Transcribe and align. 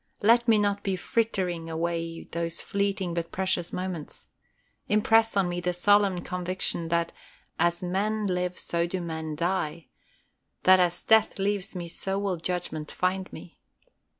Let 0.23 0.47
me 0.47 0.57
not 0.57 0.81
be 0.81 0.95
frittering 0.95 1.69
away 1.69 2.23
these 2.23 2.59
fleeting 2.59 3.13
but 3.13 3.31
precious 3.31 3.71
moments. 3.71 4.29
Impress 4.87 5.37
on 5.37 5.47
me 5.47 5.61
the 5.61 5.73
solemn 5.73 6.21
conviction 6.21 6.87
that 6.87 7.11
"as 7.59 7.83
men 7.83 8.25
live 8.25 8.57
so 8.57 8.87
do 8.87 8.99
men 8.99 9.35
die," 9.35 9.89
that 10.63 10.79
as 10.79 11.03
death 11.03 11.37
leaves 11.37 11.75
me 11.75 11.87
so 11.87 12.17
will 12.17 12.37
judgment 12.37 12.89
find 12.89 13.31
me. 13.31 13.59